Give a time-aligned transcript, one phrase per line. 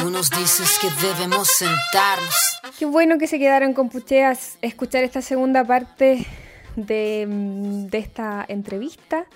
[0.00, 2.34] Tú nos dices que debemos sentarnos.
[2.78, 6.26] Qué bueno que se quedaron con Pucheas escuchar esta segunda parte
[6.74, 9.26] de, esta entrevista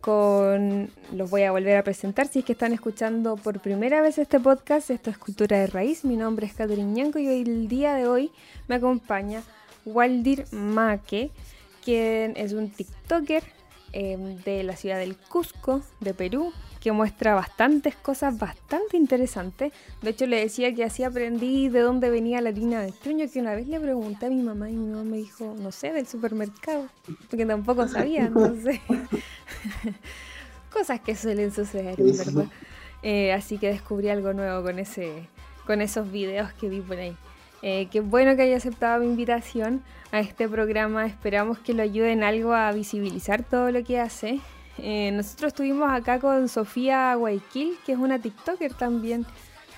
[0.00, 4.18] con los voy a volver a presentar si es que están escuchando por primera vez
[4.18, 4.90] este podcast.
[4.90, 6.04] Esto es Cultura de Raíz.
[6.04, 8.30] Mi nombre es Catherine Ñanco y el día de hoy
[8.68, 9.42] me acompaña
[9.84, 11.32] Waldir Maque,
[11.84, 13.42] quien es un TikToker
[13.92, 16.52] eh, de la ciudad del Cusco, de Perú,
[16.86, 19.72] que muestra bastantes cosas bastante interesantes.
[20.02, 23.40] De hecho, le decía que así aprendí de dónde venía la harina de truño, que
[23.40, 26.06] una vez le pregunté a mi mamá y mi mamá me dijo, no sé, del
[26.06, 26.86] supermercado,
[27.28, 28.78] porque tampoco sabía, entonces...
[30.72, 32.46] cosas que suelen suceder, ¿verdad?
[33.02, 35.28] Eh, así que descubrí algo nuevo con, ese,
[35.66, 37.16] con esos videos que vi por ahí.
[37.62, 41.04] Eh, qué bueno que haya aceptado mi invitación a este programa.
[41.04, 44.38] Esperamos que lo ayuden algo a visibilizar todo lo que hace
[44.78, 49.26] eh, nosotros estuvimos acá con Sofía Guayquil, que es una TikToker también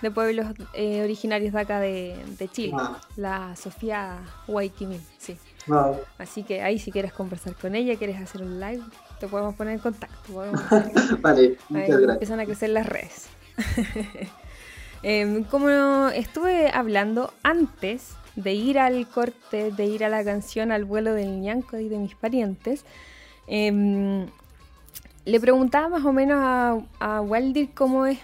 [0.03, 2.17] de pueblos eh, originarios de acá de,
[2.53, 2.73] Chile.
[2.79, 3.01] Ah.
[3.17, 5.37] La Sofía Guayquimil, sí.
[5.71, 5.93] Ah.
[6.19, 8.83] Así que ahí si quieres conversar con ella, quieres hacer un live,
[9.21, 10.33] te podemos poner en contacto.
[11.21, 12.11] vale, muchas gracias.
[12.11, 13.29] Empiezan a crecer las redes.
[15.05, 20.85] Em, como estuve hablando antes de ir al corte, de ir a la canción Al
[20.85, 22.85] vuelo del ñanco y de mis parientes,
[23.47, 24.27] eh,
[25.29, 28.19] le preguntaba más o menos a, a Waldir cómo es,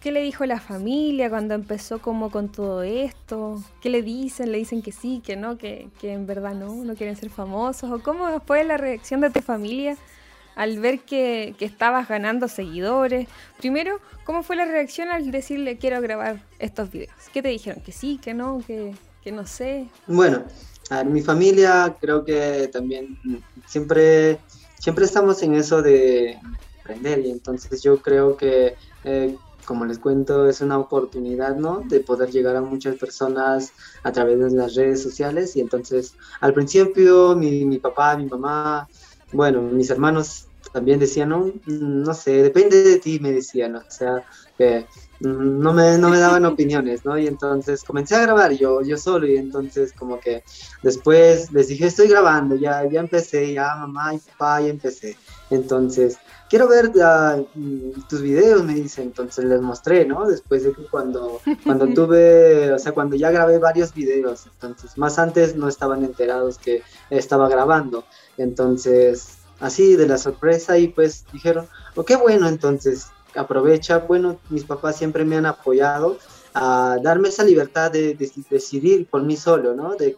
[0.00, 4.58] qué le dijo la familia cuando empezó como con todo esto, qué le dicen, le
[4.58, 8.40] dicen que sí, que no, que, en verdad no, no quieren ser famosos, o cómo
[8.46, 9.96] fue la reacción de tu familia
[10.54, 13.26] al ver que, estabas ganando seguidores.
[13.58, 17.12] Primero, ¿cómo fue la reacción al decirle quiero grabar estos videos?
[17.32, 17.82] ¿Qué te dijeron?
[17.82, 18.94] ¿Que sí, que no, que,
[19.24, 19.88] que no sé?
[20.06, 20.44] Bueno,
[20.90, 23.18] a ver, mi familia creo que también
[23.66, 24.38] siempre
[24.80, 26.40] siempre estamos en eso de
[26.80, 31.82] aprender y entonces yo creo que, eh, como les cuento, es una oportunidad, ¿no?
[31.84, 36.54] De poder llegar a muchas personas a través de las redes sociales y entonces al
[36.54, 38.88] principio mi, mi papá, mi mamá,
[39.32, 44.24] bueno, mis hermanos también decían, no, no sé, depende de ti, me decían, o sea,
[44.58, 44.88] que
[45.20, 47.18] no me, no me daban opiniones, ¿no?
[47.18, 50.42] Y entonces comencé a grabar yo, yo solo y entonces como que
[50.82, 55.16] después les dije, estoy grabando, ya, ya empecé, ya mamá y papá, ya empecé.
[55.50, 56.16] Entonces,
[56.48, 60.26] quiero ver uh, tus videos, me dice, entonces les mostré, ¿no?
[60.26, 65.18] Después de que cuando, cuando tuve, o sea, cuando ya grabé varios videos, entonces, más
[65.18, 68.04] antes no estaban enterados que estaba grabando,
[68.38, 74.64] entonces, así de la sorpresa y pues dijeron, oh, qué bueno, entonces aprovecha, bueno, mis
[74.64, 76.18] papás siempre me han apoyado
[76.54, 78.14] a darme esa libertad de,
[78.50, 79.96] decidir por mí solo, ¿no?
[79.96, 80.16] De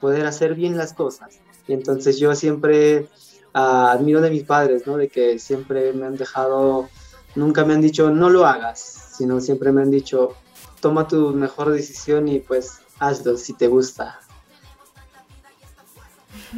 [0.00, 1.40] poder hacer bien las cosas.
[1.66, 3.08] Y entonces yo siempre
[3.52, 4.96] ah, admiro de mis padres, ¿no?
[4.96, 6.88] De que siempre me han dejado,
[7.34, 10.34] nunca me han dicho no lo hagas, sino siempre me han dicho
[10.80, 14.20] toma tu mejor decisión y pues hazlo si te gusta.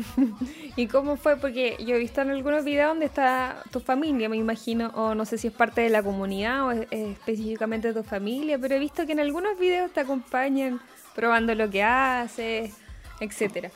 [0.76, 1.36] ¿Y cómo fue?
[1.36, 5.24] Porque yo he visto en algunos videos donde está tu familia, me imagino, o no
[5.24, 9.06] sé si es parte de la comunidad o es, específicamente tu familia, pero he visto
[9.06, 10.80] que en algunos videos te acompañan
[11.14, 12.74] probando lo que haces,
[13.20, 13.70] etcétera.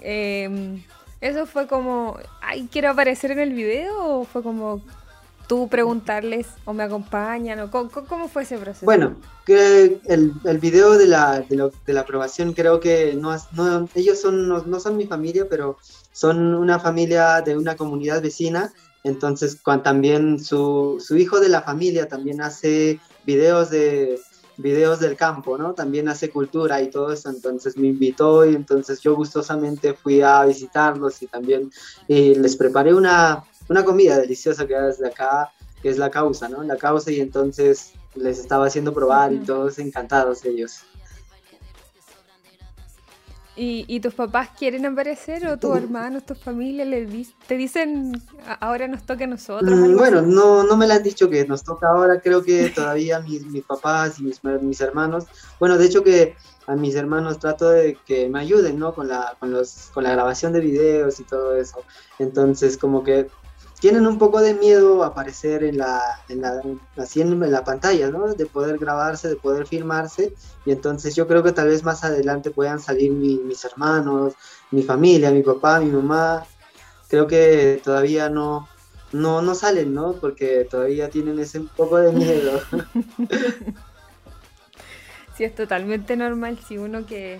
[0.00, 0.82] Em,
[1.20, 4.82] ¿Eso fue como, ay, quiero aparecer en el video o fue como
[5.48, 7.58] tú preguntarles o me acompañan?
[7.60, 8.86] O ¿cómo, fue ese proceso?
[8.86, 9.16] Bueno,
[9.48, 14.80] el, el video de la, de, la aprobación creo que no, no ellos son, no,
[14.80, 15.78] son mi familia, pero
[16.12, 18.72] son una familia de una comunidad vecina.
[19.02, 24.20] Entonces, cuando también su, su hijo de la familia también hace videos de
[24.58, 25.72] videos del campo, ¿no?
[25.72, 30.44] También hace cultura y todo eso, entonces me invitó y entonces yo gustosamente fui a
[30.44, 31.70] visitarlos y también
[32.08, 35.50] les preparé una, una comida deliciosa que es de acá,
[35.82, 36.62] que es la causa, ¿no?
[36.62, 40.82] La causa y entonces les estaba haciendo probar y todos encantados ellos.
[43.60, 46.86] ¿Y, tus papás quieren aparecer o tus hermanos, tu familia
[47.48, 48.22] te dicen
[48.60, 49.68] ahora nos toca a nosotros?
[49.68, 53.18] Mm, bueno, no, no me lo han dicho que nos toca ahora, creo que todavía
[53.28, 55.26] mis, mis papás y mis, mis, hermanos,
[55.58, 56.36] bueno, de hecho que
[56.68, 58.94] a mis hermanos trato de que me ayuden, ¿no?
[58.94, 61.82] Con la, con los, con la grabación de videos y todo eso.
[62.20, 63.28] Entonces, como que
[63.80, 66.60] tienen un poco de miedo a aparecer en la, en la,
[66.96, 68.34] así en, la pantalla, ¿no?
[68.34, 70.34] De poder grabarse, de poder filmarse.
[70.64, 74.34] Y entonces yo creo que tal vez más adelante puedan salir mis hermanos,
[74.70, 76.44] mi familia, mi papá, mi mamá.
[77.08, 78.68] Creo que todavía no,
[79.12, 80.14] no, no salen, ¿no?
[80.14, 82.60] Porque todavía tienen ese poco de miedo.
[85.36, 87.38] sí, es totalmente normal si uno que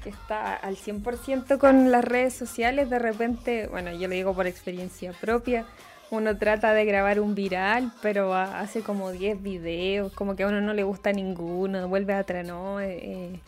[0.00, 4.46] que está al 100% con las redes sociales, de repente, bueno, yo lo digo por
[4.46, 5.66] experiencia propia,
[6.10, 10.60] uno trata de grabar un viral, pero hace como 10 videos, como que a uno
[10.60, 12.80] no le gusta ninguno, vuelve a atrás, ¿no?
[12.80, 13.40] Eh, eh,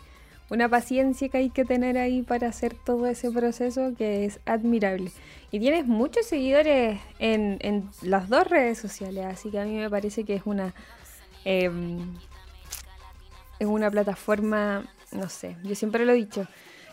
[0.49, 5.11] una paciencia que hay que tener ahí para hacer todo ese proceso que es admirable.
[5.51, 9.91] Y tienes muchos seguidores en, en las dos redes sociales, así que a mí me
[9.91, 10.75] parece que es una...
[11.45, 12.15] Em,
[13.59, 16.47] es una plataforma, no sé, yo siempre lo he dicho,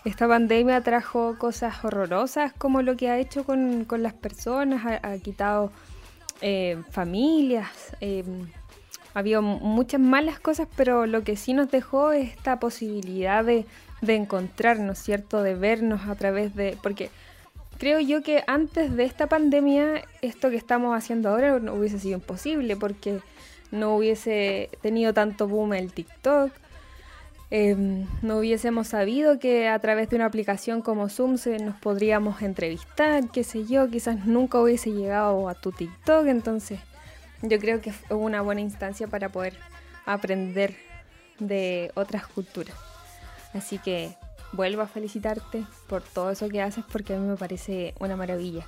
[0.06, 5.71] esta pandemia trajo cosas horrorosas como lo que ha hecho con, las personas, ha, quitado
[6.42, 7.69] eh, familias,
[8.00, 8.24] eh,
[9.13, 13.66] ha habido muchas malas cosas, pero lo que sí nos dejó es esta posibilidad de,
[14.01, 15.42] de encontrarnos, ¿cierto?
[15.42, 16.77] De vernos a través de...
[16.81, 17.10] Porque
[17.77, 22.15] creo yo que antes de esta pandemia, esto que estamos haciendo ahora no hubiese sido
[22.15, 23.19] imposible, porque
[23.72, 26.51] no hubiese tenido tanto boom el TikTok,
[27.51, 32.44] Em, no hubiésemos sabido que a través de una aplicación como Zoom se nos podríamos
[32.44, 36.80] entrevistar, qué sé yo, quizás nunca hubiese llegado a tu TikTok, entonces
[37.42, 39.56] yo creo que fue una buena instancia para poder
[40.06, 40.75] aprender
[41.40, 42.75] de otras culturas.
[43.54, 44.13] Así que
[44.51, 48.66] vuelvo a felicitarte por todo eso que haces porque a mí me parece una maravilla.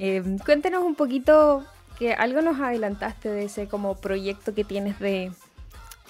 [0.00, 1.64] Em, cuéntanos un poquito,
[1.98, 5.32] que algo nos adelantaste de ese como proyecto que tienes de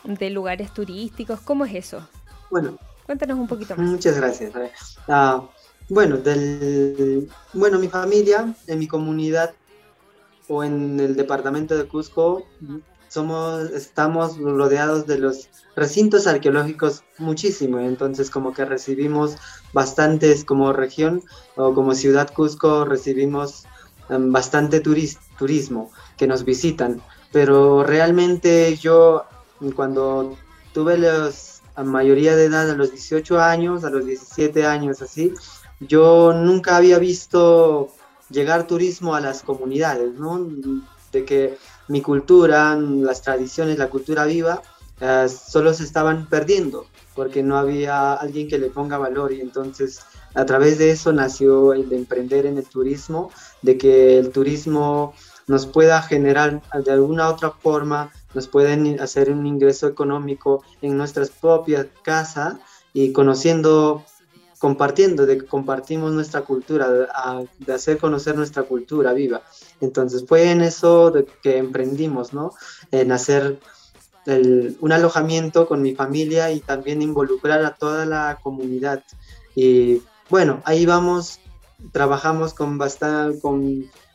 [0.04, 1.40] de lugares turísticos.
[1.40, 2.06] ¿Cómo es eso?
[2.50, 2.78] Bueno.
[3.06, 3.86] Cuéntanos un poquito más.
[3.86, 4.52] Muchas gracias.
[5.08, 5.42] Ah,
[5.88, 9.54] bueno, del, bueno, mi familia, en mi comunidad
[10.48, 12.46] o en el departamento de Cusco,
[13.08, 19.36] somos, estamos rodeados de los recintos arqueológicos muchísimo, entonces como que recibimos
[19.72, 21.22] bastantes como región
[21.56, 23.64] o como ciudad Cusco recibimos
[24.10, 27.00] em, bastante turismo que nos visitan,
[27.32, 29.24] pero realmente yo
[29.74, 30.36] cuando
[30.72, 35.32] tuve los, mayoría de edad, a los 18 años, a los 17 años, así,
[35.80, 37.88] yo nunca había visto
[38.30, 40.46] llegar turismo a las comunidades, ¿no?
[41.12, 41.56] De que
[41.88, 44.62] mi cultura, las tradiciones, la cultura viva,
[45.00, 50.00] eh, solo se estaban perdiendo porque no había alguien que le ponga valor y entonces
[50.34, 53.30] a través de eso nació el de emprender en el turismo,
[53.62, 55.14] de que el turismo
[55.48, 61.30] nos pueda generar de alguna otra forma nos pueden hacer un ingreso económico en nuestras
[61.30, 62.56] propias casas
[62.92, 64.04] y conociendo,
[64.58, 69.42] compartiendo, de que compartimos nuestra cultura, de, hacer conocer nuestra cultura viva.
[69.80, 72.52] Entonces fue en eso de que emprendimos, ¿no?
[72.90, 73.58] En hacer
[74.80, 79.02] un alojamiento con mi familia y también involucrar a toda la comunidad.
[79.54, 81.40] Y bueno, ahí vamos,
[81.92, 83.40] trabajamos con bastante,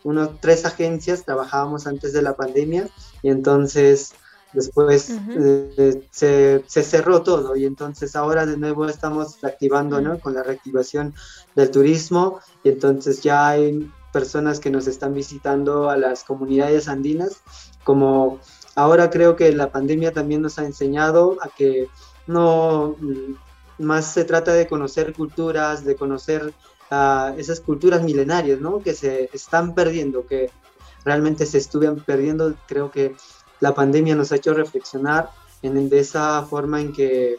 [0.03, 2.89] unos tres agencias, trabajábamos antes de la pandemia
[3.21, 4.13] y entonces
[4.53, 10.19] después eh, se, se, cerró todo y entonces ahora de nuevo estamos reactivando ¿no?
[10.19, 11.13] con la reactivación
[11.55, 17.41] del turismo y entonces ya hay personas que nos están visitando a las comunidades andinas
[17.83, 18.39] como
[18.75, 21.89] ahora creo que la pandemia también nos ha enseñado a que
[22.27, 26.53] no mm, más se trata de conocer culturas, de conocer
[27.37, 28.79] esas culturas milenarias, ¿no?
[28.81, 30.49] Que se están perdiendo, que
[31.03, 32.53] realmente se estuvieron perdiendo.
[32.67, 33.15] Creo que
[33.59, 35.29] la pandemia nos ha hecho reflexionar
[35.61, 37.37] en, de esa forma en que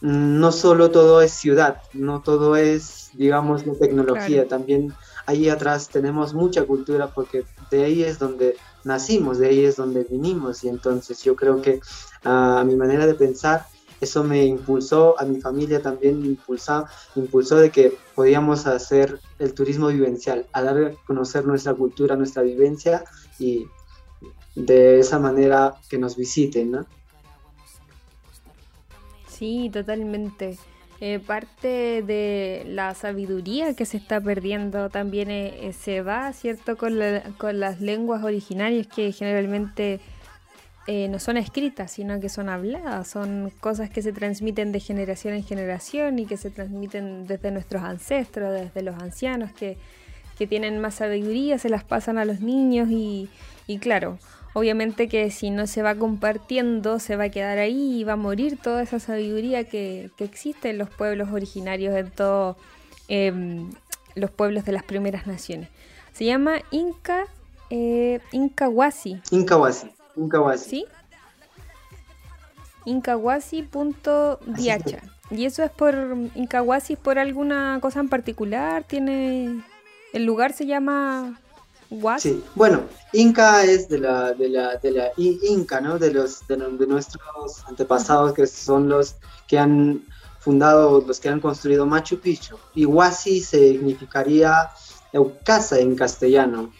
[0.00, 4.94] no solo todo es ciudad, no todo es, digamos, la tecnología, también
[5.26, 10.04] ahí atrás tenemos mucha cultura porque de ahí es donde nacimos, de ahí es donde
[10.04, 11.80] vinimos y entonces yo creo que
[12.24, 13.66] a mi manera de pensar
[14.00, 19.88] eso me impulsó, a mi familia también impulsó, impulsó de que podíamos hacer el turismo
[19.88, 23.04] vivencial, a dar a conocer nuestra cultura, nuestra vivencia
[23.38, 23.66] y
[24.54, 26.86] de esa manera que nos visiten, ¿no?
[29.28, 30.58] Sí, totalmente.
[31.02, 36.98] Eh, parte de la sabiduría que se está perdiendo también eh, se va, ¿cierto?, con,
[37.38, 39.98] con las lenguas originarias que generalmente
[40.86, 45.34] eh, no son escritas, sino que son habladas, son cosas que se transmiten de generación
[45.34, 49.78] en generación y que se transmiten desde nuestros ancestros, desde los ancianos que,
[50.48, 53.28] tienen más sabiduría, se las pasan a los niños y,
[53.78, 54.18] claro,
[54.54, 58.16] obviamente que si no se va compartiendo, se va a quedar ahí y va a
[58.16, 62.56] morir toda esa sabiduría que, existe en los pueblos originarios, en todos
[63.08, 63.70] em,
[64.14, 65.68] los pueblos de las primeras naciones.
[66.14, 67.26] Se llama Inca,
[67.68, 69.20] eh, Incahuasi.
[69.30, 69.90] Incahuasi.
[70.20, 70.70] Incahuasi.
[70.70, 70.84] ¿Sí?
[72.84, 74.98] Incahuasi.diacha.
[75.30, 75.94] ¿Y eso es por
[76.34, 78.84] Incahuasi por alguna cosa en particular?
[78.84, 79.62] ¿Tiene
[80.12, 81.40] el lugar se llama
[81.90, 82.30] Huasi?
[82.30, 85.98] Sí, bueno, Inca es de la de la de la Inca, ¿no?
[85.98, 90.02] De los de, nuestros antepasados que son los que han
[90.40, 92.56] fundado, los que han construido Machu Picchu.
[92.74, 94.70] Y Huasi significaría
[95.44, 96.72] casa en castellano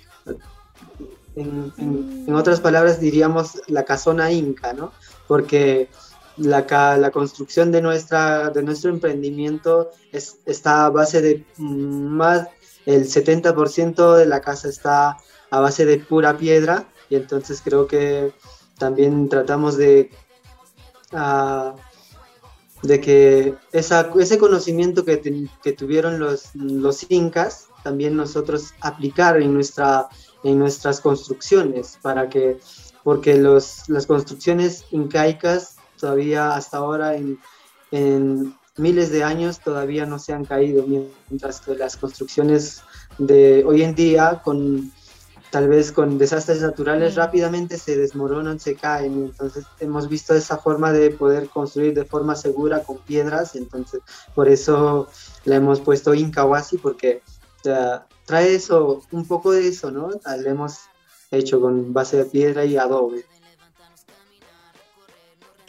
[1.41, 4.93] en, otras palabras diríamos la casona inca, ¿no?
[5.27, 5.89] Porque
[6.37, 6.67] la,
[6.97, 12.49] la construcción de, nuestra, de nuestro emprendimiento es, está a base de más,
[12.87, 15.19] el 70% de la casa está
[15.51, 18.33] a base de pura piedra y entonces creo que
[18.79, 20.11] también tratamos de,
[21.13, 21.77] uh,
[22.83, 29.53] de que esa, ese conocimiento que, que tuvieron los, los incas, también nosotros aplicar en,
[29.53, 30.09] nuestra,
[30.45, 32.59] en nuestras construcciones, para que,
[33.05, 37.39] porque los, las construcciones incaicas todavía hasta ahora en,
[37.91, 40.85] en miles de años todavía no se han caído,
[41.29, 42.83] mientras que las construcciones
[43.19, 44.91] de hoy en día con
[45.51, 49.25] tal vez con desastres naturales rápidamente se desmoronan, se caen.
[49.25, 53.57] Entonces hemos visto esa forma de poder construir de forma segura con piedras.
[53.57, 54.01] Entonces
[54.35, 55.09] por eso
[55.45, 57.23] le hemos puesto Incahuasi porque
[57.63, 60.11] trae eso, un poco de eso, ¿no?
[60.11, 60.81] Le hemos
[61.31, 63.25] hecho con base de piedra y adobe.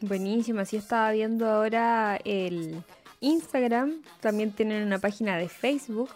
[0.02, 2.84] Buenísimo, así estaba viendo ahora el
[3.20, 6.10] Instagram, también tienen una página de Facebook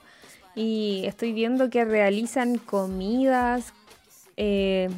[0.56, 3.74] y estoy viendo que realizan comidas,
[4.38, 4.90] eh,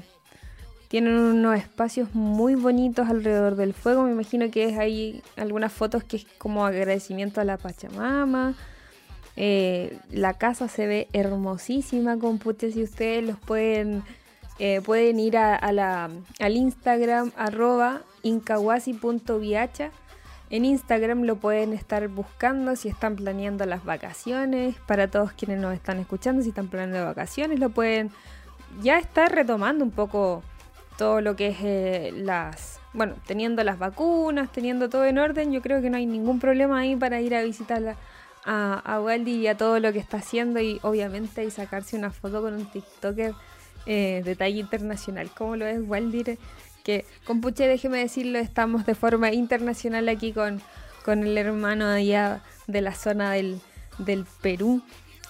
[0.87, 6.17] tienen unos espacios muy bonitos alrededor del fuego, me imagino que es algunas fotos que
[6.17, 8.55] es como agradecimiento a la Pachamama.
[9.37, 14.03] Eh, la casa se ve hermosísima con puches y ustedes los pueden
[14.59, 19.91] eh, pueden ir a, la, al Instagram arroba incawasi.viacha
[20.49, 24.75] en Instagram lo pueden estar buscando si están planeando las vacaciones.
[24.87, 28.11] Para todos quienes nos están escuchando, si están planeando vacaciones, lo pueden
[28.81, 30.43] ya estar retomando un poco
[30.97, 32.79] todo lo que es eh, las...
[32.93, 36.79] Bueno, teniendo las vacunas, teniendo todo en orden, yo creo que no hay ningún problema
[36.79, 37.95] ahí para ir a visitar
[38.47, 42.41] a, a y a todo lo que está haciendo y obviamente y sacarse una foto
[42.41, 43.33] con un TikToker
[43.85, 46.37] eh, de talla internacional, como lo es Waldi
[46.83, 50.61] que con Puche, déjeme decirlo, estamos de forma internacional aquí con,
[51.03, 53.59] con el hermano de la zona del,
[54.41, 54.81] Perú.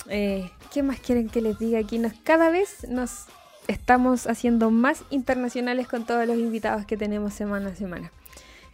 [0.09, 1.97] Eh, ¿Qué más quieren que les diga aquí?
[1.97, 3.25] Nos, cada vez nos
[3.67, 8.11] estamos haciendo más internacionales con todos los invitados que tenemos semana a semana.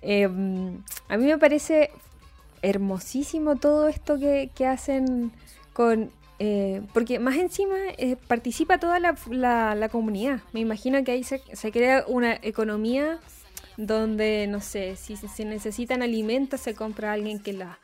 [0.02, 1.90] Eh, a mí me parece
[2.64, 5.32] hermosísimo todo esto que, que hacen
[5.74, 10.42] con eh, porque más encima eh, participa toda la, comunidad.
[10.52, 11.40] Me imagino que ahí se,
[11.72, 13.20] crea una economía
[13.78, 17.80] donde, no sé, si se necesitan alimentos, se compra alguien que, la,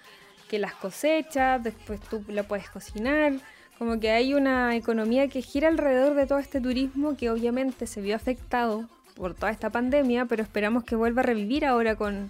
[0.50, 3.33] que las cosecha, después tú lo puedes cocinar.
[3.77, 8.01] Como que hay una economía que gira alrededor de todo este turismo que obviamente se
[8.01, 12.29] vio afectado por toda esta pandemia, pero esperamos que vuelva a revivir ahora con,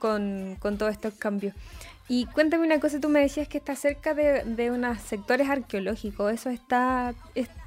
[0.00, 1.54] con, con todos estos cambios.
[2.08, 6.50] Y cuéntame una cosa, tú me decías que está cerca de, unos sectores arqueológicos, eso
[6.50, 7.14] está,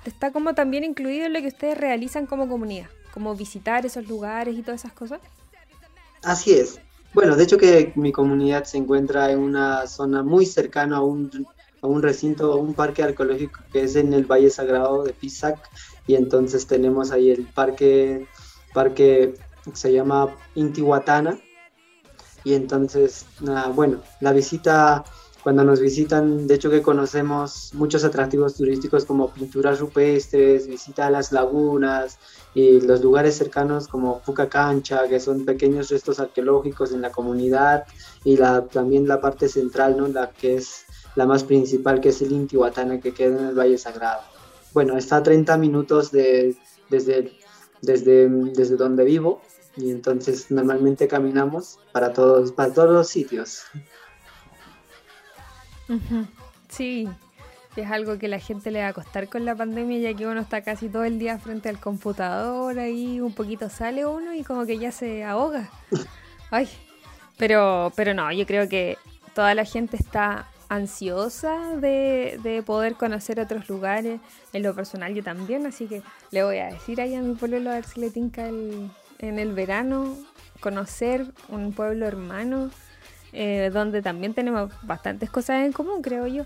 [0.03, 4.57] está como también incluido en lo que ustedes realizan como comunidad, como visitar esos lugares
[4.57, 5.21] y todas esas cosas.
[6.23, 6.77] Así es.
[7.13, 11.47] Bueno, de hecho que mi comunidad se encuentra en una zona muy cercana a un,
[11.81, 15.57] a un recinto, a un parque arqueológico que es en el Valle Sagrado de Pisac
[16.05, 18.27] y entonces tenemos ahí el parque,
[18.73, 19.35] parque
[19.71, 21.39] se llama Intihuatana,
[22.43, 23.25] y entonces,
[23.75, 25.03] bueno, la visita,
[25.43, 31.09] cuando nos visitan, de hecho que conocemos muchos atractivos turísticos como pinturas rupestres, visita a
[31.09, 32.17] las lagunas
[32.53, 37.85] y los lugares cercanos como Pucacancha, que son pequeños restos arqueológicos en la comunidad,
[38.23, 40.07] y la, también la parte central, ¿no?
[40.07, 40.85] la que es
[41.15, 44.21] la más principal, que es el Intihuatana, que queda en el Valle Sagrado.
[44.73, 46.55] Bueno, está a 30 minutos de,
[46.89, 47.37] desde,
[47.81, 49.41] desde, desde donde vivo,
[49.75, 53.63] y entonces normalmente caminamos para todos, para todos los sitios.
[56.69, 57.07] Sí,
[57.75, 60.41] es algo que la gente le va a costar con la pandemia, ya que uno
[60.41, 64.65] está casi todo el día frente al computador, ahí un poquito sale uno y como
[64.65, 65.69] que ya se ahoga.
[66.51, 66.69] Ay,
[67.37, 68.97] pero, pero no, yo creo que
[69.33, 74.19] toda la gente está ansiosa de, de, poder conocer otros lugares.
[74.53, 76.01] En lo personal yo también, así que
[76.31, 78.89] le voy a decir ahí a mi pueblo a ver si le tinca el,
[79.27, 80.17] en el verano
[80.59, 82.69] conocer un pueblo hermano,
[83.31, 86.45] eh, donde también tenemos bastantes cosas en común, creo yo.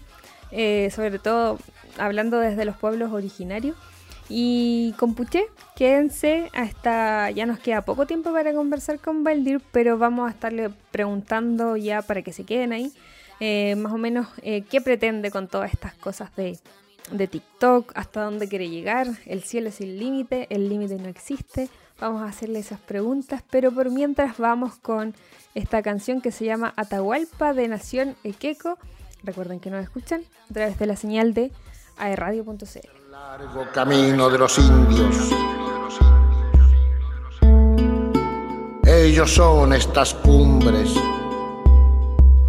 [0.51, 1.59] Eh, sobre todo
[1.97, 3.75] hablando desde los pueblos originarios.
[4.29, 7.31] Y con Puché, quédense hasta.
[7.31, 12.01] Ya nos queda poco tiempo para conversar con Valdir, pero vamos a estarle preguntando ya
[12.01, 12.91] para que se queden ahí,
[13.39, 16.59] eh, más o menos qué pretende con todas estas cosas de,
[17.11, 19.07] de TikTok, hasta dónde quiere llegar.
[19.25, 21.69] El cielo es el límite, el límite no existe.
[21.99, 25.15] Vamos a hacerle esas preguntas, pero por mientras vamos con
[25.55, 28.77] esta canción que se llama Atahualpa de Nación Equeco.
[29.23, 31.51] Recuerden que nos escuchan a través de la señal de
[31.97, 33.11] aerradio.cl.
[33.11, 35.31] Largo camino de los indios.
[38.85, 40.93] Ellos son estas cumbres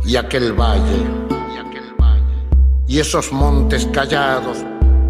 [0.05, 1.28] y aquel valle
[2.87, 4.59] y esos montes callados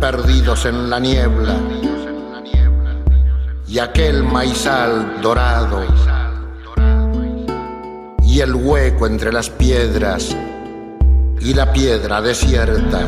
[0.00, 1.56] perdidos en la niebla
[3.68, 5.84] y aquel maizal dorado
[8.22, 10.34] y el hueco entre las piedras
[11.40, 13.06] y la piedra desierta.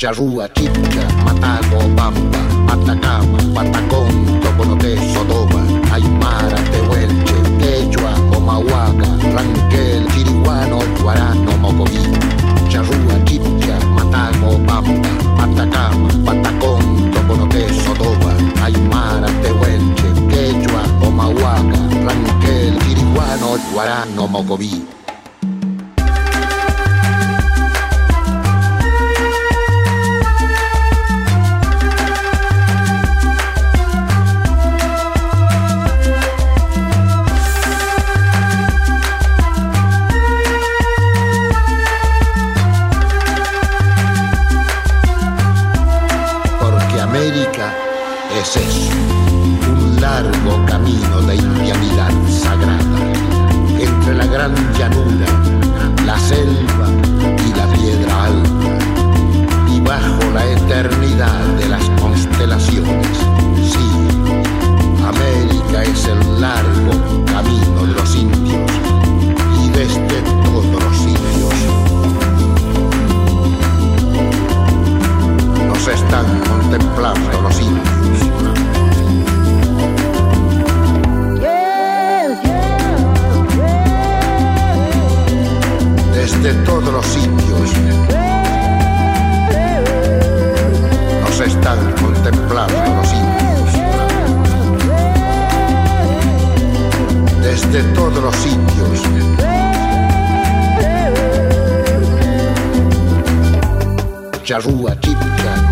[0.00, 5.60] Charrúa, Chicha, Matago, Pampa, Patacama, Patacón, Toconoté, Sodoma,
[5.92, 12.00] Aymara, Tehuelche, Quechua, Comahuaca, Ranquel, Chiriguano, Guarano, Mocoví,
[12.70, 15.69] Charrúa, Chicha, Matago, Pampa, Patacama,
[24.42, 24.82] 货币。
[105.40, 105.69] Guarano,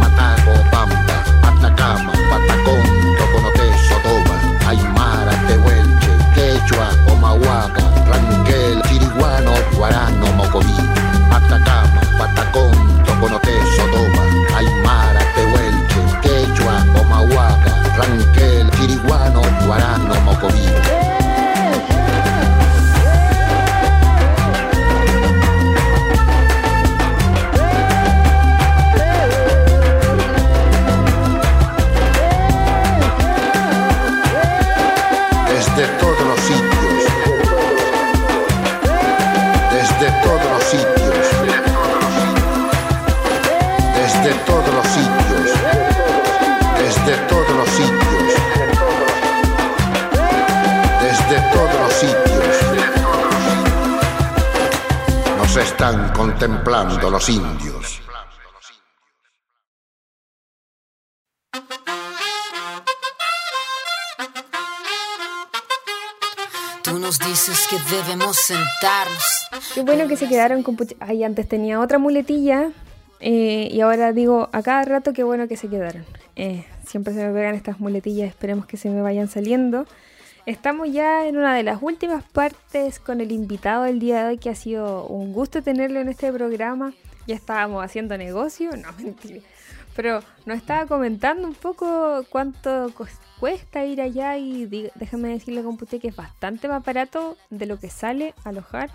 [55.88, 58.02] Contemplando los indios.
[66.82, 69.48] Tú nos dices que debemos sentarnos.
[69.74, 70.76] Qué bueno que se quedaron con...
[71.00, 72.70] Ay, antes tenía otra muletilla
[73.20, 76.04] eh, y ahora digo a cada rato qué bueno que se quedaron.
[76.36, 79.86] Eh, siempre se me pegan estas muletillas, esperemos que se me vayan saliendo.
[80.48, 84.38] Estamos ya en una de las últimas partes con el invitado del día de hoy,
[84.38, 86.94] que ha sido un gusto tenerlo en este programa.
[87.26, 89.42] Ya estábamos haciendo negocio, no mentira.
[89.94, 92.90] Pero nos estaba comentando un poco cuánto
[93.38, 97.90] cuesta ir allá y déjame decirle, computé que es bastante más barato de lo que
[97.90, 98.90] sale alojar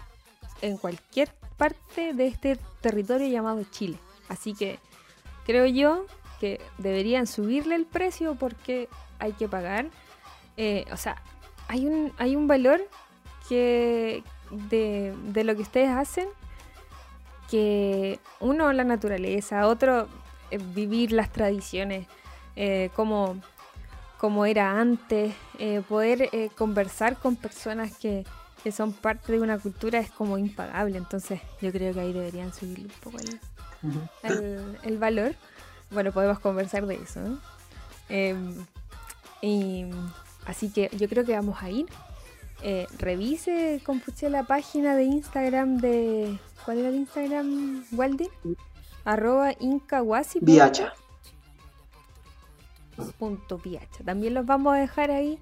[0.63, 3.99] en cualquier parte de este territorio llamado Chile.
[4.27, 4.79] Así que
[5.45, 6.07] creo yo
[6.39, 8.89] que deberían subirle el precio porque
[9.19, 9.85] hay que pagar.
[10.55, 11.21] Eh, o sea,
[11.73, 12.87] hay un, hay un valor
[13.49, 16.27] que de, lo que ustedes hacen
[17.49, 20.07] que uno la naturaleza, otro
[20.51, 22.05] eh, vivir las tradiciones,
[22.55, 23.41] eh, como,
[24.19, 28.23] como era antes, eh, poder conversar con personas que,
[28.63, 32.53] que, son parte de una cultura es como impagable, entonces yo creo que ahí deberían
[32.53, 33.17] subir un poco
[34.23, 35.33] el, el, valor.
[35.89, 37.39] Bueno, podemos conversar de eso.
[38.09, 38.65] Em,
[39.41, 39.85] y
[40.45, 41.85] así que yo creo que vamos a ir.
[42.97, 48.29] revise, Compuche, la página de Instagram de ¿Cuál era el Instagram, Waldi?
[49.03, 50.39] Arroba Incawasi.
[50.41, 50.93] Viacha.
[53.17, 54.03] Punto Viacha.
[54.05, 55.39] También los vamos a dejar ahí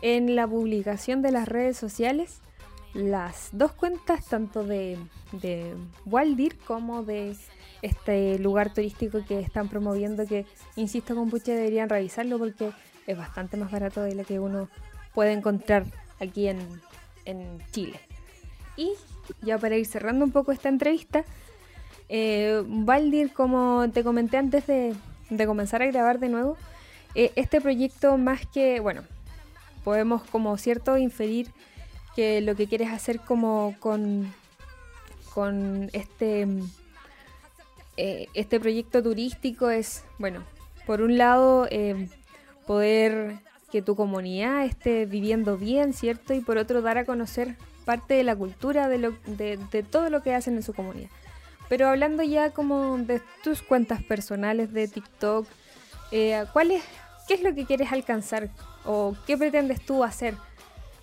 [0.00, 2.40] en la publicación de las redes sociales.
[2.94, 4.96] Las dos cuentas, tanto de,
[5.32, 5.74] de
[6.06, 7.36] Waldir como de
[7.82, 12.72] este lugar turístico que están promoviendo, que insisto con Puche deberían revisarlo porque
[13.06, 14.68] es bastante más barato de lo que uno
[15.14, 15.84] puede encontrar
[16.20, 16.58] aquí en,
[17.24, 18.00] en Chile.
[18.76, 18.92] Y
[19.42, 21.24] ya para ir cerrando un poco esta entrevista,
[22.08, 24.94] eh, Valdir, como te comenté antes de,
[25.46, 26.56] comenzar a grabar de nuevo,
[27.14, 29.02] eh, este proyecto más que, bueno,
[29.84, 31.50] podemos como cierto inferir
[32.14, 34.32] que lo que quieres hacer como con,
[35.32, 36.46] con este,
[37.96, 40.42] eh, este proyecto turístico es, bueno,
[40.86, 42.08] por un lado, eh,
[42.66, 46.32] poder que tu comunidad esté viviendo bien, ¿cierto?
[46.32, 50.22] Y por otro, dar a conocer parte de la cultura, de, lo, de, todo lo
[50.22, 51.10] que hacen en su comunidad.
[51.68, 55.46] Pero hablando ya como de tus cuentas personales de TikTok,
[56.12, 56.84] eh, ¿cuál es,
[57.26, 58.48] ¿qué es lo que quieres alcanzar
[58.84, 60.34] o qué pretendes tú hacer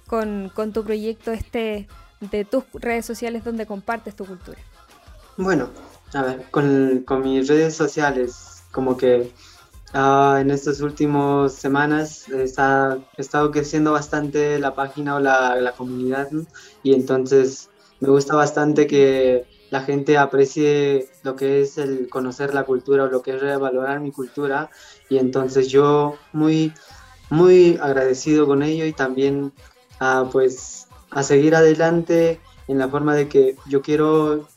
[0.08, 1.88] con, tu proyecto este
[2.22, 4.60] de tus redes sociales donde compartes tu cultura?
[5.36, 5.70] Bueno,
[6.14, 9.32] a ver, con, con mis redes sociales, como que
[9.94, 15.74] Ah, en estas últimas semanas está, he estado creciendo bastante la página o la, la
[15.74, 16.30] comunidad
[16.82, 22.64] y entonces me gusta bastante que la gente aprecie lo que es el conocer la
[22.64, 24.70] cultura o lo que es revalorar mi cultura.
[25.10, 26.74] Y entonces yo muy
[27.30, 29.54] muy agradecido con ello y también
[30.00, 34.48] ah, pues a seguir adelante en la forma de que yo quiero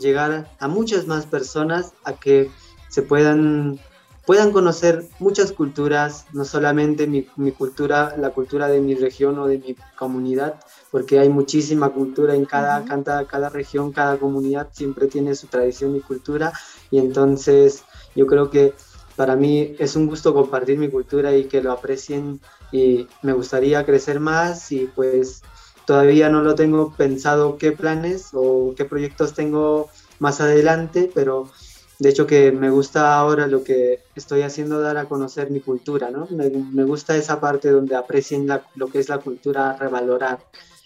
[0.00, 2.50] llegar a muchas más personas a que
[2.88, 3.80] se puedan
[4.28, 9.56] puedan conocer muchas culturas, no solamente mi, cultura, la cultura de mi región o de
[9.56, 10.60] mi comunidad,
[10.90, 16.00] porque hay muchísima cultura en cada, cada, región, cada comunidad siempre tiene su tradición y
[16.00, 16.52] cultura,
[16.90, 18.74] y entonces yo creo que
[19.16, 22.38] para mí es un gusto compartir mi cultura y que lo aprecien.
[22.70, 25.42] Y me gustaría crecer más y pues
[25.86, 29.88] todavía no lo tengo pensado qué planes o qué proyectos tengo
[30.18, 31.50] más adelante, pero
[31.98, 36.10] de hecho que me gusta ahora lo que estoy haciendo dar a conocer mi cultura,
[36.10, 36.28] ¿no?
[36.30, 40.38] Me, gusta esa parte donde aprecien lo que es la cultura, revalorar.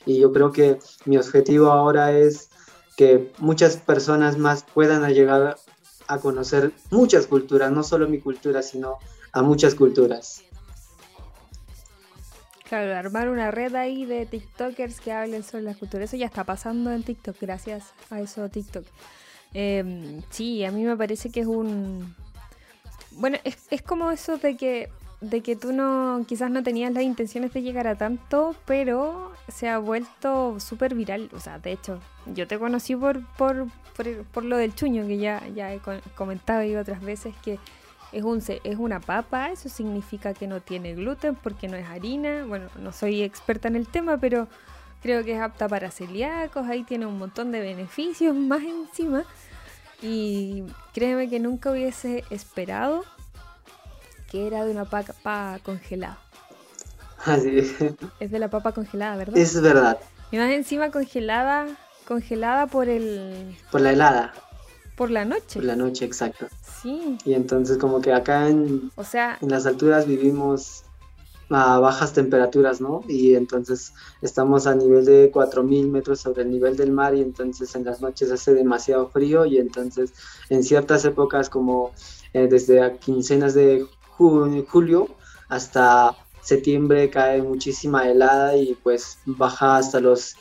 [0.07, 2.49] Y yo creo que mi objetivo ahora es
[2.97, 5.57] que muchas personas más puedan llegar
[6.07, 8.99] a conocer muchas culturas, no solo mi cultura, sino
[9.33, 10.45] a muchas culturas.
[12.69, 16.05] Claro, armar una red ahí de TikTokers que hablen sobre la cultura.
[16.05, 18.87] Eso ya está pasando en TikTok, gracias a eso TikTok.
[19.55, 22.15] Eh, sí, a mí me parece que es un...
[23.13, 24.89] Bueno, es, es como eso de que,
[25.21, 29.69] de que tú no, quizás no tenías las intenciones de llegar a tanto, pero se
[29.69, 31.29] ha vuelto súper viral.
[31.35, 32.01] O sea, de hecho,
[32.35, 33.69] yo te conocí por, por,
[34.33, 35.81] por, lo del chuño, que ya, ya he
[36.17, 37.59] comentado y otras veces que
[38.13, 42.45] es, un, es una papa, eso significa que no tiene gluten porque no es harina.
[42.47, 44.49] Bueno, no soy experta en el tema, pero
[45.03, 49.25] creo que es apta para celíacos, ahí tiene un montón de beneficios más encima.
[50.01, 53.05] Y créeme que nunca hubiese esperado
[54.31, 56.19] que era de una papa congelada.
[57.25, 58.31] Así es.
[58.31, 59.37] de la papa congelada, ¿verdad?
[59.37, 59.99] Es verdad.
[60.33, 61.67] Y más encima congelada,
[62.09, 63.57] congelada por el...
[63.71, 64.33] Por la helada.
[64.97, 65.55] Por la noche.
[65.61, 66.47] Por la noche, exacto.
[66.83, 67.19] Sí.
[67.25, 70.85] Y entonces como que acá en, o sea, en las alturas vivimos
[71.53, 73.03] a bajas temperaturas, ¿no?
[73.09, 77.75] Y entonces estamos a nivel de 4.000 metros sobre el nivel del mar y entonces
[77.75, 80.13] en las noches hace demasiado frío y entonces
[80.49, 81.93] en ciertas épocas como
[82.33, 83.87] eh, desde quincenas de
[84.17, 85.09] julio
[85.49, 90.35] hasta septiembre cae muchísima helada y pues baja hasta los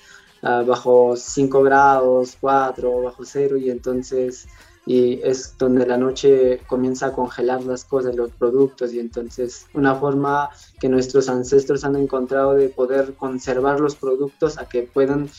[0.44, 4.48] uh, bajo 5 grados, 4, bajo cero y entonces
[4.86, 9.96] y es donde la noche comienza a congelar las cosas, los productos y entonces una
[9.96, 15.30] forma que nuestros ancestros han encontrado de poder conservar los productos a que puedan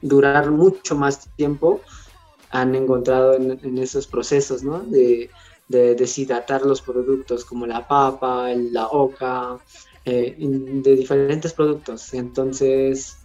[0.00, 1.80] durar mucho más tiempo
[2.50, 4.78] han encontrado en, esos procesos ¿no?
[4.78, 5.30] de,
[5.68, 9.58] de, deshidratar los productos como la papa, la oca,
[10.04, 12.14] eh, de diferentes productos.
[12.14, 13.15] Entonces,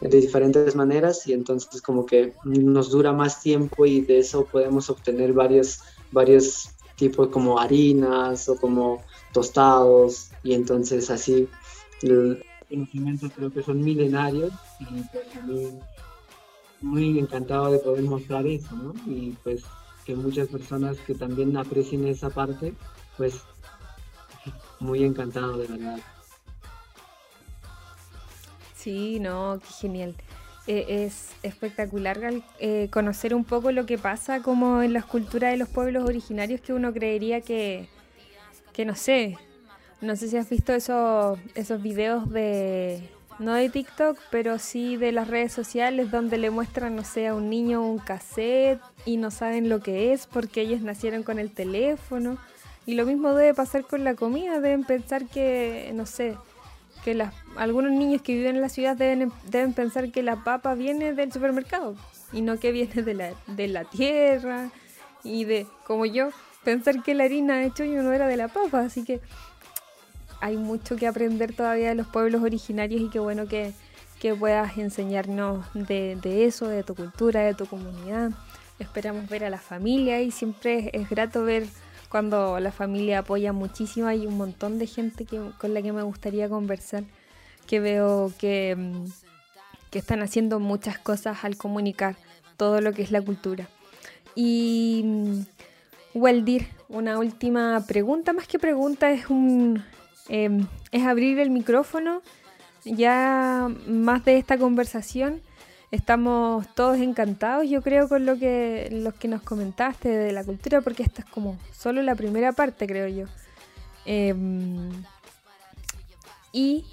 [0.00, 4.90] de diferentes maneras y entonces como que nos dura más tiempo y de eso podemos
[4.90, 5.80] obtener varios,
[6.12, 11.48] varios tipos como harinas o como tostados y entonces así
[12.02, 14.84] los conocimientos creo que son milenarios y
[16.80, 18.94] muy encantado de poder mostrar eso, ¿no?
[19.06, 19.62] Y pues
[20.04, 22.74] que muchas personas que también aprecien esa parte,
[23.16, 23.34] pues
[24.80, 25.98] muy encantado de verdad.
[28.88, 30.14] Sí, no, qué genial.
[30.66, 32.18] Eh, es espectacular
[32.58, 36.62] eh, conocer un poco lo que pasa como en las culturas de los pueblos originarios
[36.62, 37.86] que uno creería que,
[38.72, 39.36] que no sé,
[40.00, 43.06] no sé si has visto esos, esos videos de,
[43.38, 47.34] no de TikTok, pero sí de las redes sociales donde le muestran, no sé, a
[47.34, 51.50] un niño un cassette y no saben lo que es porque ellos nacieron con el
[51.50, 52.38] teléfono.
[52.86, 56.36] Y lo mismo debe pasar con la comida, deben pensar que, no sé,
[57.04, 60.74] que las, algunos niños que viven en la ciudad deben, deben pensar que la papa
[60.74, 61.96] viene del supermercado
[62.32, 64.70] y no que viene de la, de la tierra
[65.24, 66.30] y de, como yo,
[66.64, 69.20] pensar que la harina de chollo no era de la papa, así que
[70.40, 73.72] hay mucho que aprender todavía de los pueblos originarios y qué bueno que,
[74.38, 78.32] puedas enseñarnos de, eso, de tu cultura, de tu comunidad.
[78.78, 81.66] Esperamos ver a la familia y siempre es, grato ver
[82.08, 84.08] cuando la familia apoya muchísimo.
[84.08, 87.04] Hay un montón de gente que, con la que me gustaría conversar,
[87.68, 89.04] que veo que, mm,
[89.90, 92.16] que están haciendo muchas cosas al comunicar
[92.56, 93.68] todo lo que es la cultura.
[94.34, 95.40] Y mm,
[96.14, 99.84] Waldir, una última pregunta, más que pregunta, es un,
[100.28, 102.22] Em, es abrir el micrófono.
[102.84, 105.42] Ya más de esta conversación
[105.90, 110.82] estamos todos encantados, yo creo, con lo que, los que nos comentaste de la cultura,
[110.82, 113.24] porque esta es como solo la primera parte, creo yo.
[114.04, 114.90] Em,
[116.52, 116.84] y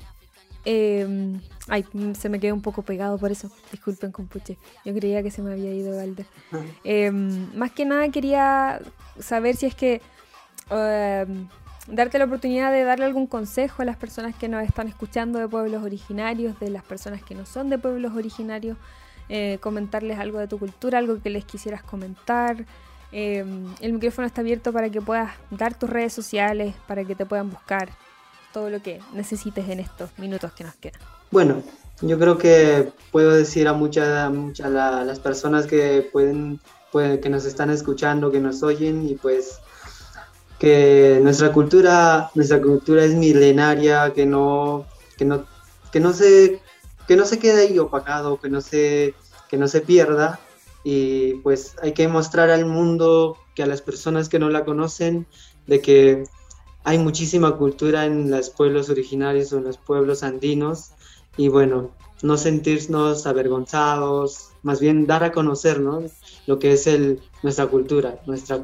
[0.66, 1.86] em, ay,
[2.18, 3.50] se me quedó un poco pegado por eso.
[3.72, 4.58] Disculpen, compuche.
[4.84, 6.26] Yo creía que se me había ido Galder.
[7.56, 8.82] más que nada quería
[9.20, 10.02] saber si es que
[11.88, 15.48] darte la oportunidad de darle algún consejo a las personas que nos están escuchando de
[15.48, 18.78] pueblos originarios, de las personas que no son de pueblos originarios,
[19.30, 22.66] eh, comentarles algo de tu cultura, algo que les quisieras comentar.
[23.12, 27.26] Em, el micrófono está abierto para que puedas dar tus redes sociales, para que te
[27.26, 27.90] puedan buscar
[28.56, 31.02] todo lo que necesites en estos minutos que nos quedan.
[31.30, 31.62] Bueno,
[32.00, 37.44] yo creo que puedo decir a muchas muchas las personas que pueden, pueden que nos
[37.44, 39.60] están escuchando, que nos oyen y pues
[40.58, 44.86] que nuestra cultura, nuestra cultura es milenaria, que no,
[45.18, 45.46] que no,
[45.92, 46.62] que no se,
[47.10, 49.16] que no se quede ahí opacado, que no se,
[49.50, 50.40] que no se pierda.
[50.86, 55.28] Y pues hay que mostrar al mundo, que a las personas que no la conocen,
[55.68, 56.24] de que
[56.86, 60.92] hay muchísima cultura en los pueblos originarios o en los pueblos andinos.
[61.36, 61.92] Y bueno,
[62.24, 68.64] no sentirnos avergonzados, más bien dar a conocer lo que es el, nuestra cultura, nuestra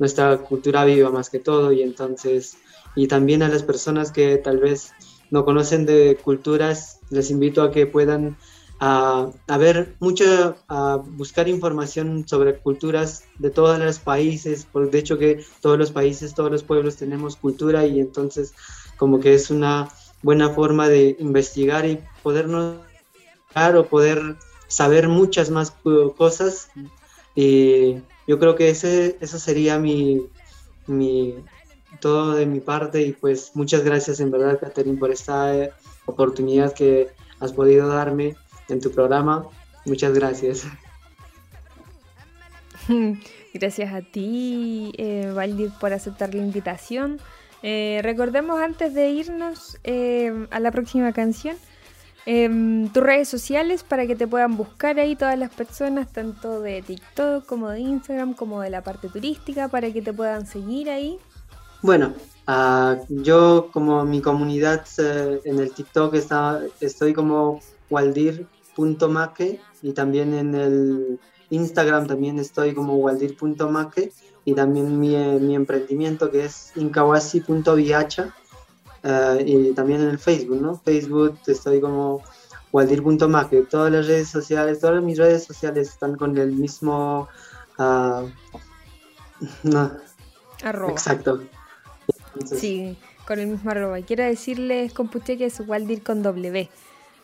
[0.00, 2.56] nuestra cultura viva más que todo y entonces,
[2.96, 4.92] y también a las personas que tal vez
[5.30, 8.36] no conocen de culturas, les invito a que puedan
[8.80, 15.18] a, ver mucho, a buscar información sobre culturas de todos los países, por de hecho
[15.18, 18.54] que todos los países, todos los pueblos tenemos cultura y entonces
[18.96, 19.88] como que es una
[20.22, 22.78] buena forma de investigar y podernos
[23.54, 24.36] o poder
[24.68, 25.74] saber muchas más
[26.16, 26.68] cosas.
[27.34, 30.22] Y yo creo que ese, eso sería mi,
[30.86, 31.34] mi,
[32.00, 35.72] todo de mi parte y pues muchas gracias en verdad, Catherine, por esta eh,
[36.06, 37.08] oportunidad que
[37.40, 38.36] has podido darme
[38.70, 39.46] en tu programa.
[39.84, 40.66] Muchas gracias.
[43.52, 47.18] Gracias a ti, eh, Valdir, por aceptar la invitación.
[47.62, 51.56] Eh, recordemos antes de irnos eh, a la próxima canción
[52.26, 56.82] Em, tus redes sociales para que te puedan buscar ahí todas las personas, tanto de
[56.82, 61.18] TikTok como de Instagram, como de la parte turística, para que te puedan seguir ahí.
[61.82, 62.12] Bueno,
[62.46, 67.60] uh, yo como mi comunidad uh, en el TikTok está, estoy como
[68.76, 74.12] waldir.make y también en el Instagram también estoy como waldir.make
[74.44, 78.34] y también mi, mi emprendimiento que es incawasi.viacha
[79.02, 80.76] eh, y también en el Facebook, ¿no?
[80.76, 82.22] Facebook estoy como
[82.72, 87.28] waldir.mac, todas las redes sociales, todas mis redes sociales están con el mismo...
[87.78, 88.28] Uh,
[89.62, 89.92] no.
[90.62, 90.92] Arroba.
[90.92, 91.40] Exacto.
[92.44, 94.00] Sí, con el mismo arroba.
[94.02, 96.68] Quiero decirles, compuche, que es Waldir con W.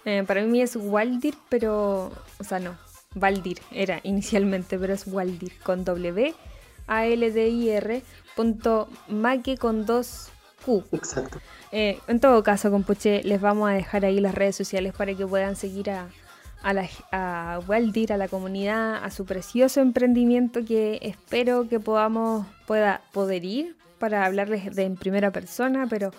[0.07, 2.12] Eh, para mí es Waldir, pero...
[2.38, 2.77] O sea, no.
[3.16, 6.35] Waldir era inicialmente, pero es Waldir con W.
[6.87, 8.03] A-L-D-I-R.
[8.37, 10.31] Punto Maque con dos
[10.64, 10.85] Q.
[10.92, 11.40] Exacto.
[11.73, 15.27] Eh, en todo caso, Compuche, les vamos a dejar ahí las redes sociales para que
[15.27, 16.09] puedan seguir a,
[16.62, 22.47] a, la, a Waldir, a la comunidad, a su precioso emprendimiento que espero que podamos
[22.66, 26.12] pueda poder ir para hablarles de en primera persona, pero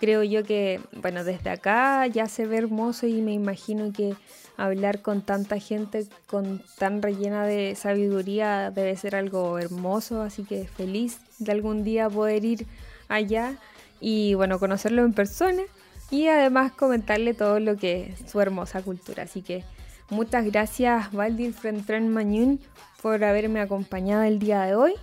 [0.00, 4.14] creo yo que, bueno, desde acá ya se ve hermoso y me imagino que
[4.56, 10.66] hablar con tanta gente con tan rellena de sabiduría debe ser algo hermoso, así que
[10.66, 12.66] feliz de algún día poder ir
[13.08, 13.56] allá
[14.00, 15.62] y bueno, conocerlo en persona
[16.10, 19.24] y además comentarle todo lo que es su hermosa cultura.
[19.24, 19.64] Así que
[20.10, 22.60] muchas gracias Valdir Frentren Mañún
[23.02, 24.94] por haberme acompañado el día de hoy.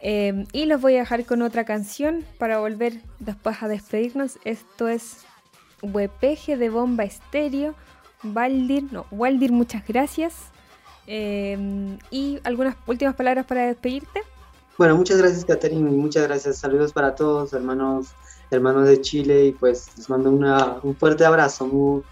[0.00, 4.38] Em, y los voy a dejar con otra canción para volver después a despedirnos.
[4.44, 5.24] Esto es
[5.82, 7.74] Huepeje de Bomba Estéreo.
[8.22, 10.34] Valdir, no, Waldir, muchas gracias.
[11.06, 14.22] Em, y algunas últimas palabras para despedirte.
[14.78, 16.56] Bueno, muchas gracias, Catherine, muchas gracias.
[16.56, 18.08] Saludos para todos, hermanos,
[18.50, 22.02] hermanos de Chile, y pues les mando un fuerte abrazo,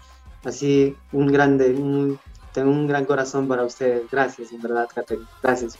[0.43, 1.73] así, un grande,
[2.53, 4.03] tengo un gran corazón para ustedes.
[4.11, 5.25] Gracias, en verdad, Catherine.
[5.41, 5.79] Gracias.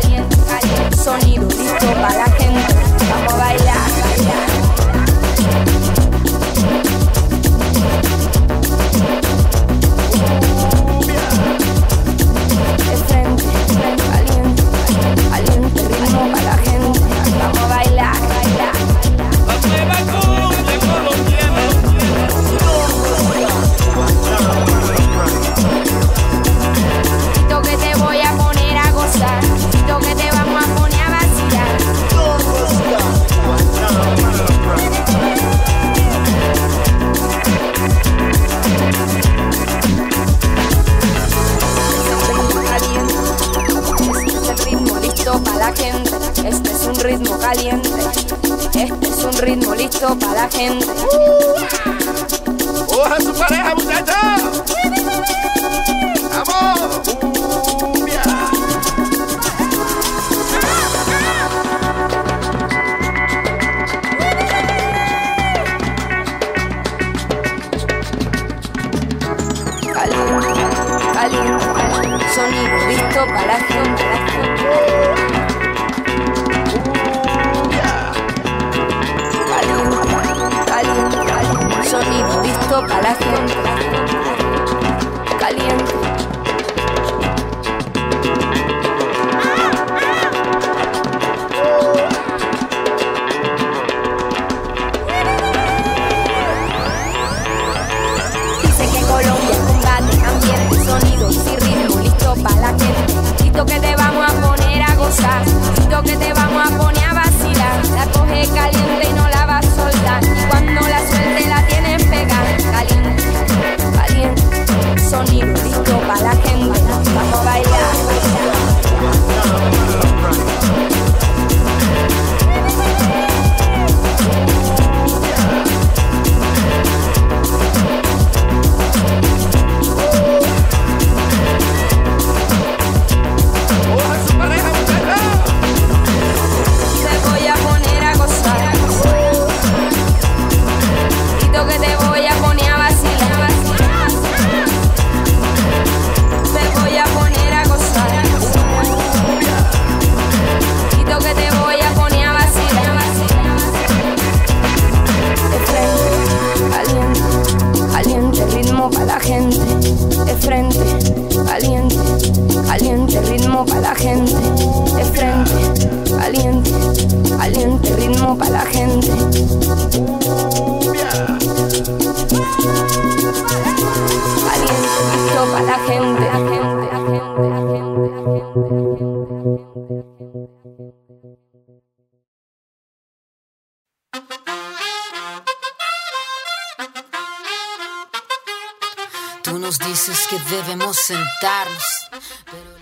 [1.01, 2.73] sonido, listo para la gente.
[3.09, 3.40] Vamos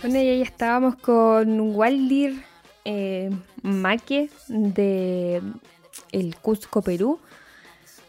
[0.02, 2.44] Bueno, y ahí estábamos con Waldir
[2.86, 3.30] eh,
[3.62, 5.42] Maque de
[6.12, 7.20] el Cusco, Perú.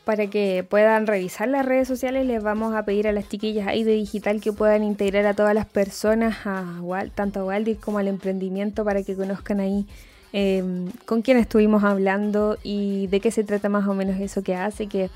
[0.05, 2.27] para que puedan revisar las redes sociales.
[2.27, 5.55] Les vamos a pedir a las chiquillas ahí de digital que puedan integrar a todas
[5.55, 6.65] las personas, a,
[7.15, 9.87] tanto a Waldir como al emprendimiento, para que conozcan ahí
[10.33, 14.55] em, con quién estuvimos hablando y de qué se trata más o menos eso que
[14.55, 15.11] hace, que,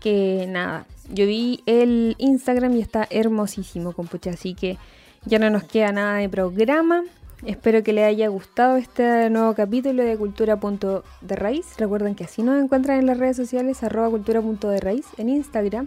[0.00, 4.78] que nada, yo vi el Instagram y está hermosísimo, compucha, así que
[5.24, 7.02] ya no nos queda nada de programa.
[7.44, 11.66] Espero que les haya gustado este nuevo capítulo de Cultura.de Raíz.
[11.76, 15.86] Recuerden que así nos encuentran en las redes sociales, arroba cultura.de raíz, en Instagram,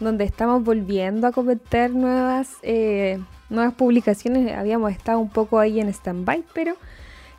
[0.00, 3.18] donde estamos volviendo a cometer nuevas, eh,
[3.50, 4.56] nuevas publicaciones.
[4.56, 6.76] Habíamos estado un poco ahí en stand-by, pero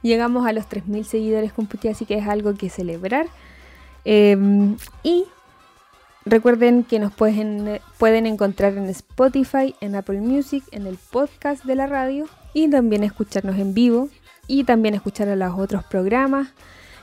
[0.03, 3.25] llegamos a los 3.000 seguidores con Puti, así que es algo que celebrar.
[4.05, 5.25] Em, y
[6.29, 11.75] recuerden que nos pueden, pueden encontrar en Spotify, en Apple Music, en el podcast de
[11.75, 14.09] la radio y también escucharnos en vivo
[14.47, 16.49] y también escuchar a los otros programas.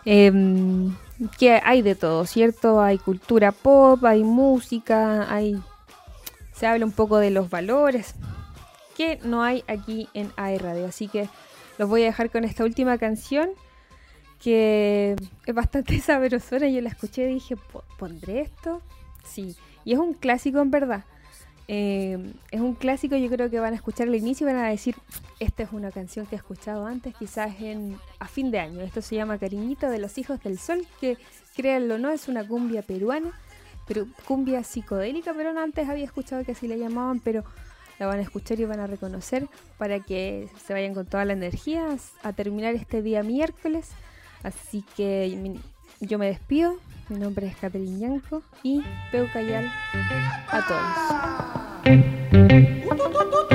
[0.04, 0.94] Em,
[1.38, 2.80] que hay de todo, ¿cierto?
[2.80, 5.60] Hay cultura pop, hay música, hay
[6.54, 8.14] se habla un poco de los valores
[8.96, 10.86] que no hay aquí en AI Radio.
[10.86, 11.28] Así que
[11.78, 13.50] los voy a dejar con esta última canción
[14.40, 15.16] que
[15.46, 16.68] es bastante sabrosona.
[16.68, 17.56] Yo la escuché y dije,
[17.98, 18.82] ¿pondré esto?
[19.24, 21.04] Sí, y es un clásico en verdad.
[21.66, 24.68] Eh, es un clásico, yo creo que van a escuchar el inicio y van a
[24.68, 24.96] decir,
[25.40, 28.80] esta es una canción que he escuchado antes, quizás en, a fin de año.
[28.80, 31.16] Esto se llama Cariñito de los Hijos del Sol, que
[31.56, 33.32] créanlo no, es una cumbia peruana,
[33.86, 37.44] pero cumbia psicodélica, pero antes había escuchado que así la llamaban, pero
[37.98, 39.48] la van a escuchar y van a reconocer
[39.78, 43.90] para que se vayan con toda la energía a terminar este día miércoles.
[44.42, 45.58] Así que
[46.00, 46.76] yo me despido,
[47.08, 49.70] mi nombre es Catherine Yanco y Peucayal
[50.48, 50.66] a
[51.82, 53.53] todos.